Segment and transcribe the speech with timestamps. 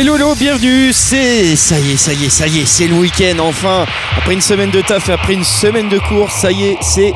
[0.00, 1.56] Hello, hello, bienvenue, c'est...
[1.56, 3.84] Ça y est, ça y est, ça y est, c'est le week-end, enfin.
[4.16, 7.12] Après une semaine de taf après une semaine de cours, ça y est, c'est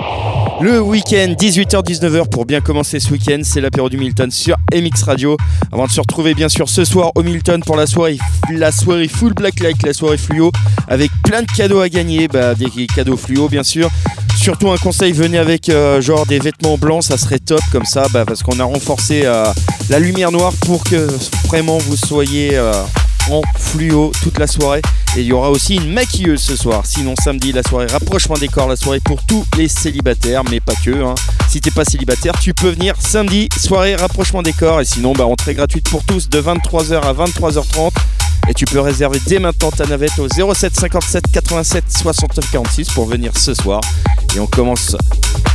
[0.60, 5.36] le week-end, 18h-19h pour bien commencer ce week-end, c'est l'apéro du Milton sur MX Radio.
[5.72, 8.18] Avant de se retrouver bien sûr ce soir au Milton pour la soirée,
[8.50, 10.52] la soirée full black light, la soirée fluo,
[10.88, 13.88] avec plein de cadeaux à gagner, bah, des cadeaux fluo bien sûr.
[14.36, 18.06] Surtout un conseil, venez avec euh, genre des vêtements blancs, ça serait top comme ça,
[18.12, 19.46] bah, parce qu'on a renforcé euh,
[19.88, 21.08] la lumière noire pour que
[21.46, 22.72] vraiment vous soyez euh,
[23.30, 24.82] en fluo toute la soirée.
[25.16, 26.84] Et il y aura aussi une maquilleuse ce soir.
[26.84, 30.74] Sinon samedi, la soirée rapprochement des corps, la soirée pour tous les célibataires, mais pas
[30.84, 31.04] que.
[31.04, 31.14] Hein.
[31.48, 34.80] Si t'es pas célibataire, tu peux venir samedi, soirée rapprochement des corps.
[34.80, 37.92] Et sinon, bah, entrée gratuite pour tous de 23h à 23h30.
[38.48, 43.06] Et tu peux réserver dès maintenant ta navette au 07 57 87 69 46 pour
[43.06, 43.80] venir ce soir.
[44.34, 44.96] Et on commence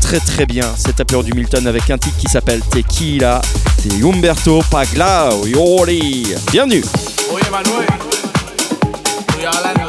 [0.01, 3.41] très très bien cet apéro du Milton avec un titre qui s'appelle Tequila.
[3.77, 6.33] C'est Umberto Pagliaioli.
[6.51, 6.83] Bienvenue.
[9.39, 9.88] you all I know.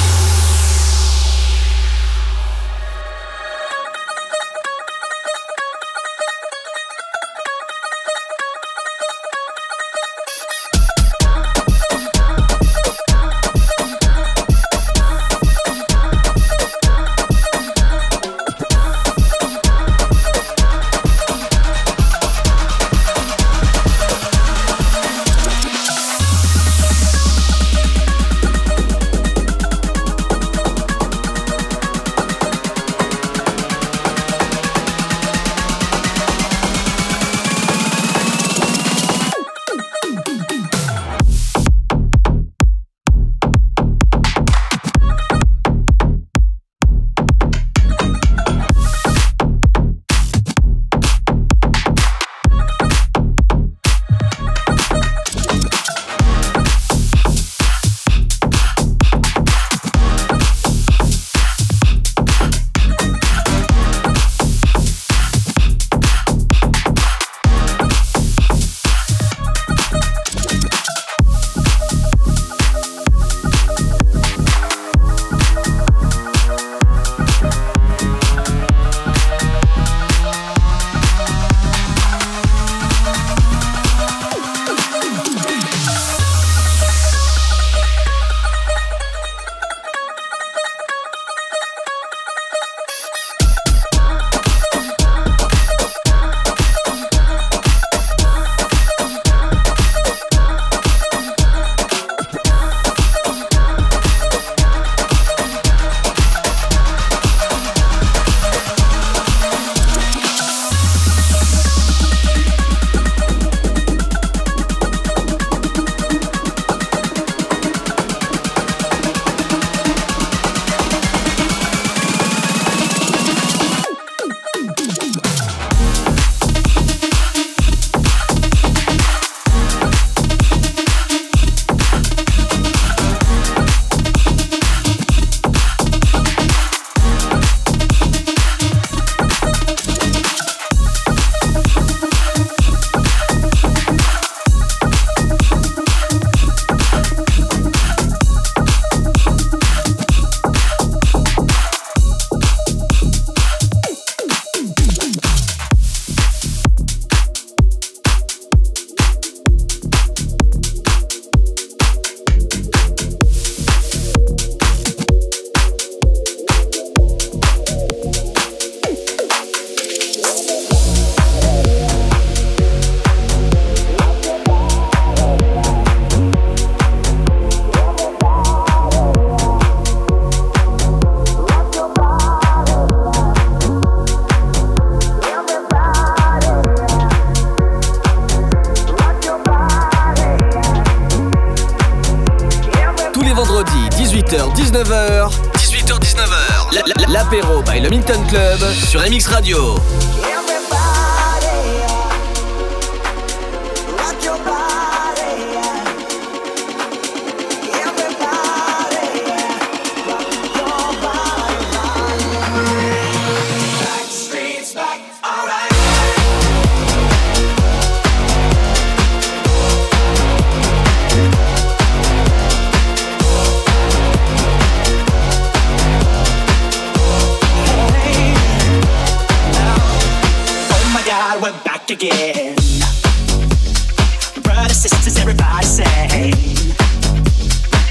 [234.71, 235.67] Brothers, sisters, everybody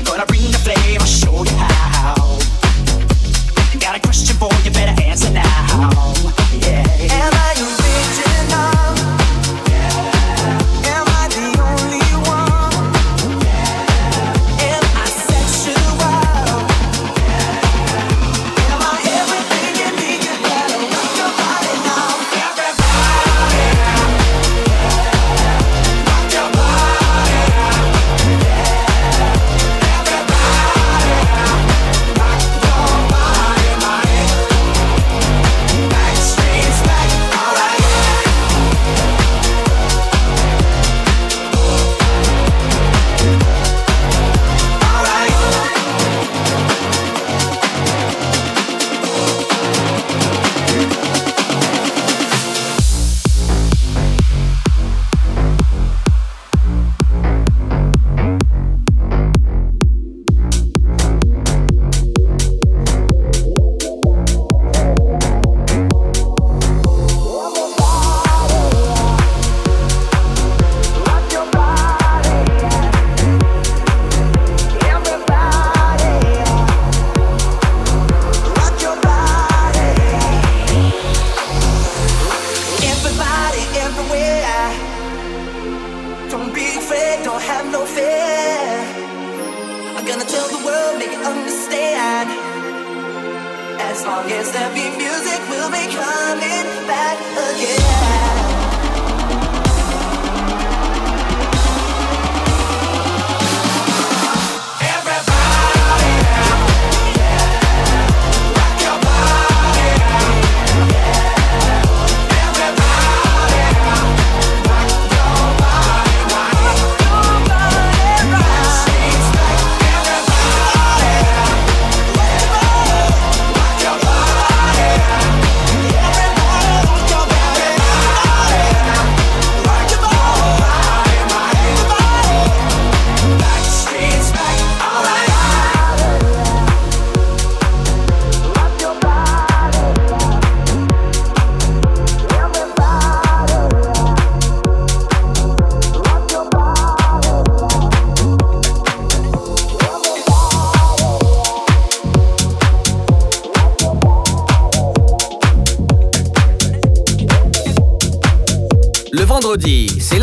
[0.03, 2.39] Gonna bring the flame, I'll show you how.
[3.79, 5.90] Got a question for you, better answer now.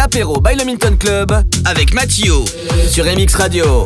[0.08, 1.34] L'apéro by le Minton Club
[1.66, 2.46] avec Mathieu
[2.90, 3.84] sur MX Radio.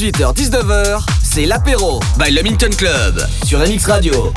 [0.00, 4.32] 18h-19h, c'est l'apéro by Le Minton Club sur MX Radio.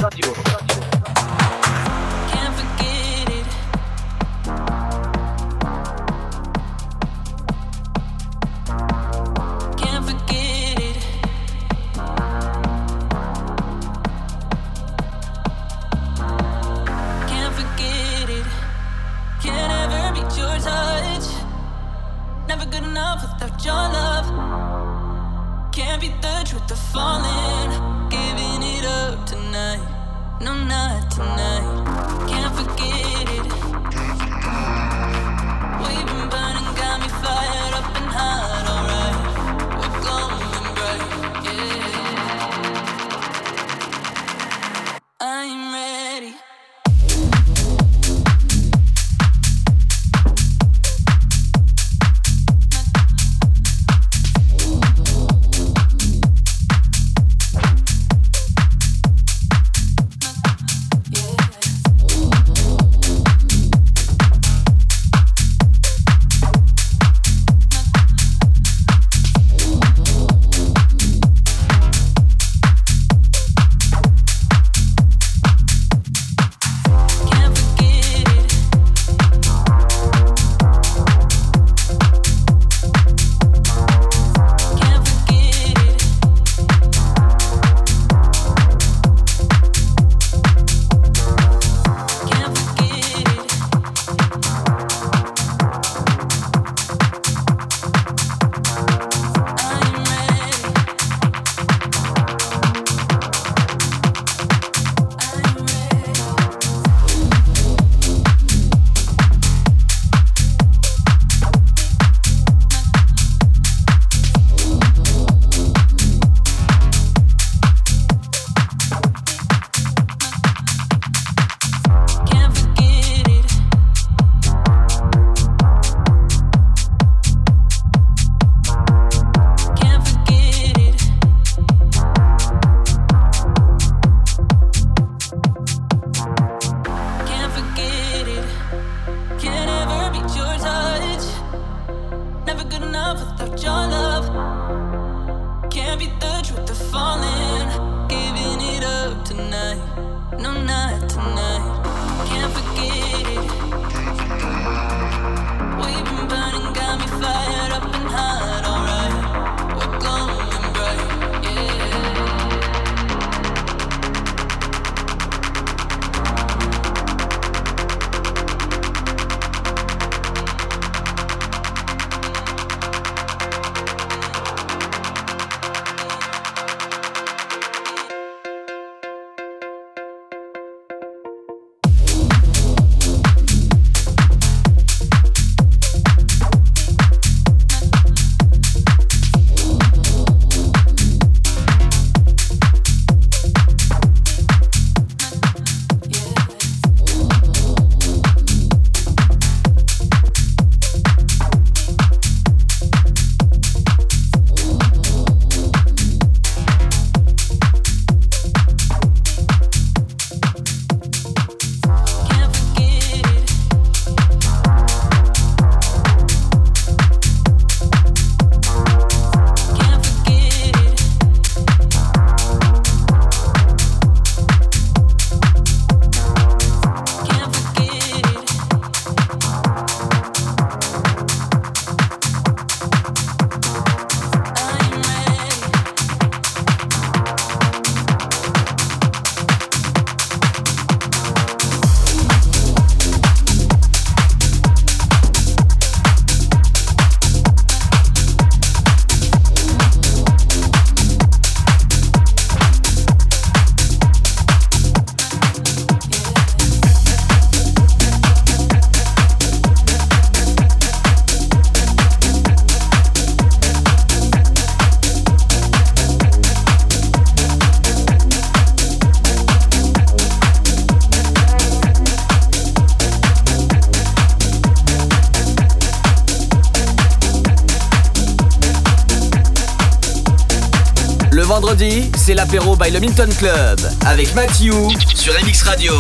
[282.26, 284.72] C'est l'apéro by le Minton Club avec Mathieu
[285.14, 285.94] sur MX Radio.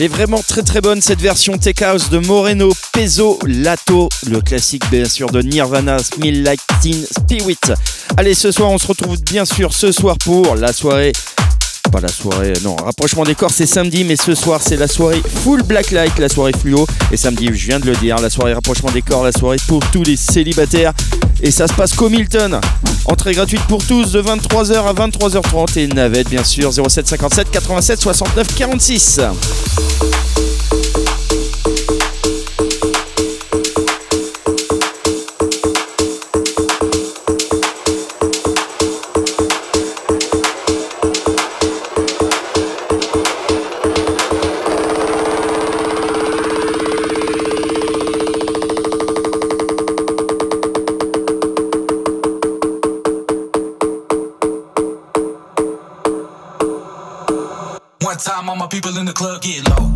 [0.00, 4.40] Elle est vraiment très très bonne cette version Tech House de Moreno Peso Lato, le
[4.40, 7.58] classique bien sûr de Nirvana, Smell Like Teen Spirit.
[8.16, 11.12] Allez, ce soir on se retrouve bien sûr ce soir pour la soirée
[11.92, 15.20] pas la soirée, non, rapprochement des corps c'est samedi, mais ce soir c'est la soirée
[15.42, 16.86] full black light, la soirée fluo.
[17.12, 19.80] Et samedi, je viens de le dire, la soirée rapprochement des corps, la soirée pour
[19.90, 20.94] tous les célibataires.
[21.42, 22.60] Et ça se passe qu'au Milton.
[23.06, 28.54] Entrée gratuite pour tous de 23h à 23h30 et navette bien sûr 0757 87 69
[28.54, 29.20] 46.
[58.70, 59.89] People in the club get low,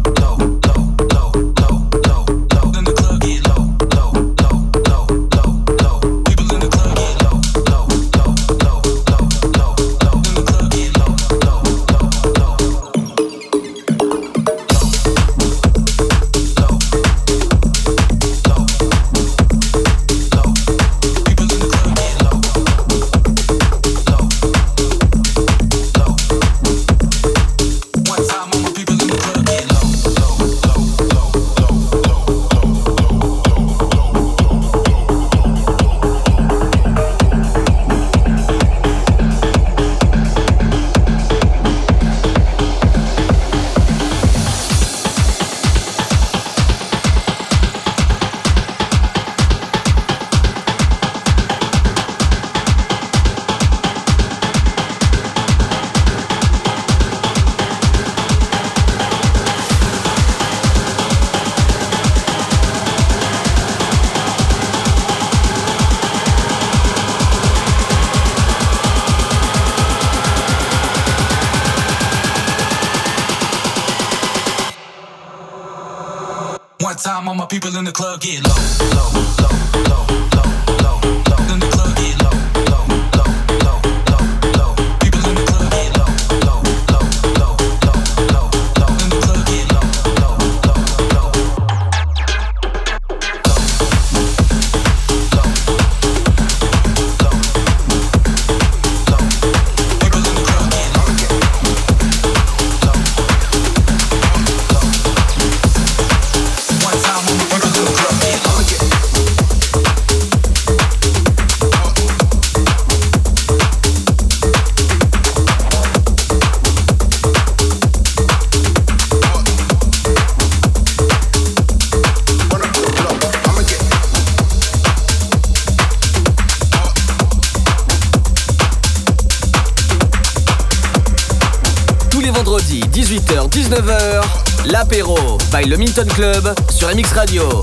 [133.75, 134.23] 19h,
[134.67, 135.17] l'apéro
[135.53, 137.63] by le Milton Club sur MX Radio.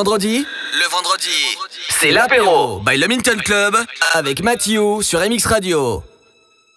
[0.00, 0.46] vendredi
[0.78, 1.58] Le vendredi,
[1.90, 3.76] c'est l'apéro by Le Minton Club
[4.14, 6.02] avec Mathieu sur MX Radio.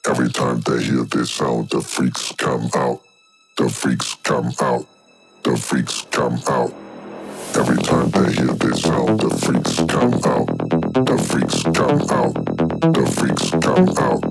[0.05, 2.99] Every time they hear this sound, the freaks come out.
[3.55, 4.85] The freaks come out.
[5.43, 6.73] The freaks come out.
[7.55, 10.47] Every time they hear this sound, the freaks come out.
[11.05, 12.33] The freaks come out.
[12.91, 14.21] The freaks come out.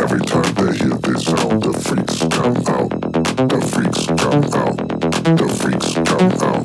[0.00, 2.88] Every time they hear this sound, the freaks come out.
[3.50, 4.76] The freaks come out.
[5.36, 6.55] The freaks come out.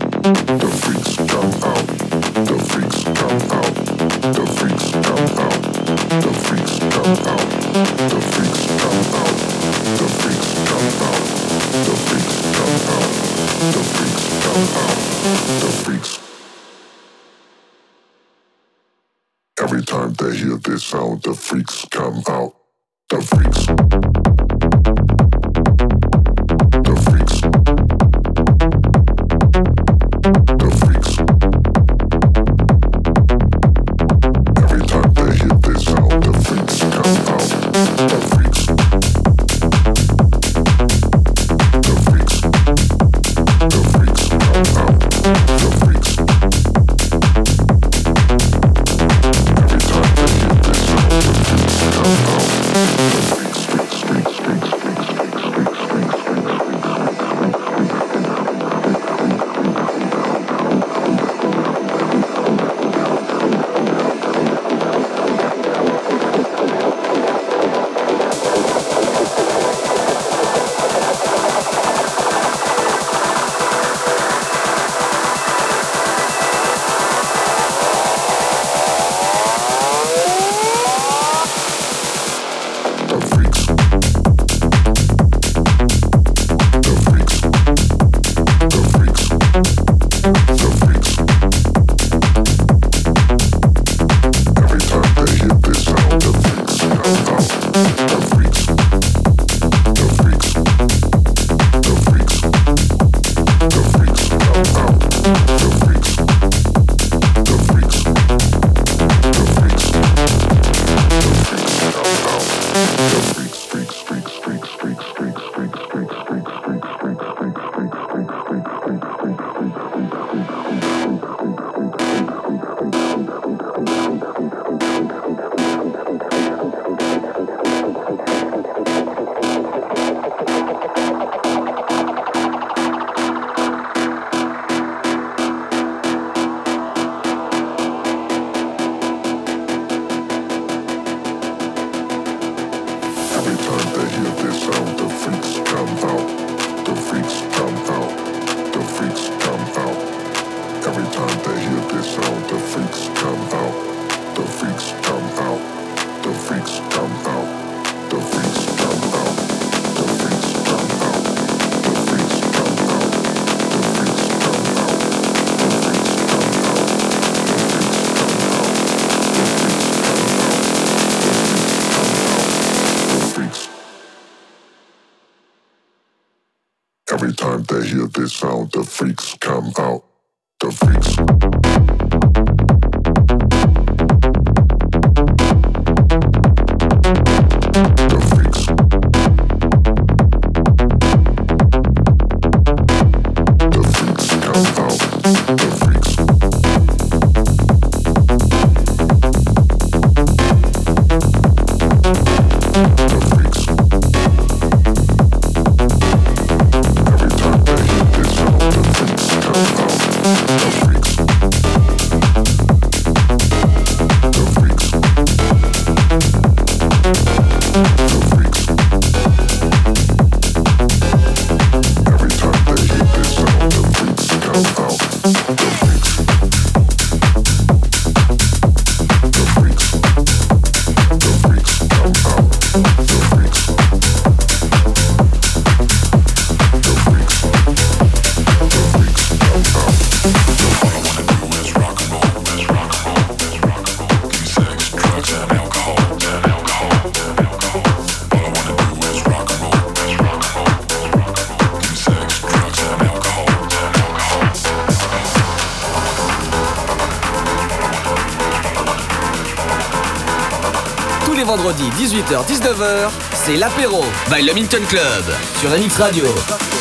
[263.57, 264.53] L'apéro by le
[264.87, 265.23] Club
[265.59, 266.80] sur MX Radio.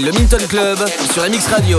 [0.00, 0.78] Le Minton Club
[1.12, 1.78] sur MX Radio.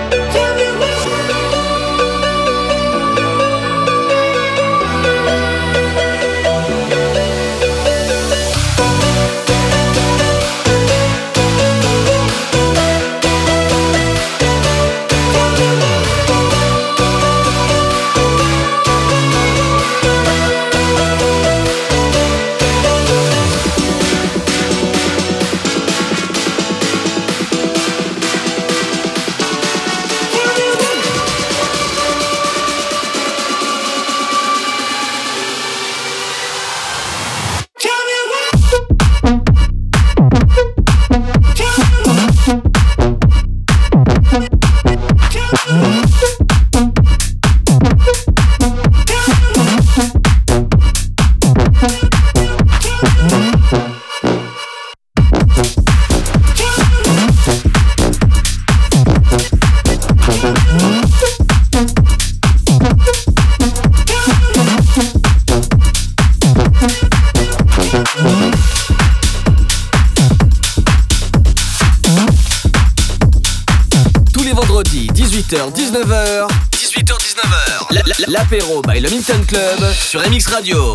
[78.51, 78.61] 19h.
[78.61, 80.93] L'apéro by le Minton Club sur MX Radio.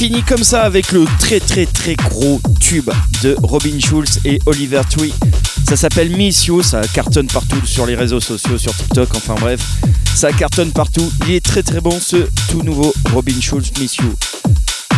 [0.00, 2.88] Finit comme ça avec le très très très gros tube
[3.22, 5.12] de Robin Schulz et Oliver Tree.
[5.68, 9.60] Ça s'appelle Miss You, ça cartonne partout sur les réseaux sociaux, sur TikTok, enfin bref,
[10.14, 11.12] ça cartonne partout.
[11.26, 12.16] Il est très très bon ce
[12.50, 14.14] tout nouveau Robin Schulz Miss You.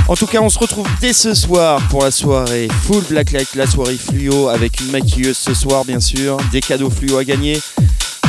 [0.07, 3.57] En tout cas, on se retrouve dès ce soir pour la soirée Full Black Light,
[3.57, 7.61] la soirée fluo avec une maquilleuse ce soir, bien sûr, des cadeaux fluo à gagner.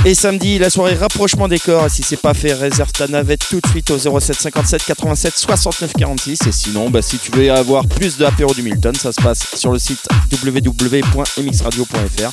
[0.05, 1.89] Et samedi, la soirée rapprochement des corps.
[1.89, 5.93] Si c'est pas fait, réserve ta navette tout de suite au 07 57 87 69
[5.93, 6.45] 46.
[6.45, 9.55] Et sinon, bah, si tu veux avoir plus de apéro du Milton, ça se passe
[9.55, 10.05] sur le site
[10.43, 12.31] www.mxradio.fr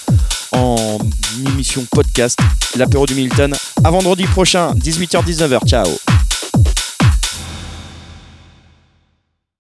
[0.53, 0.99] en
[1.47, 2.41] émission podcast.
[2.75, 3.55] L'apéro du Milton
[3.85, 5.65] à vendredi prochain, 18h-19h.
[5.69, 5.87] Ciao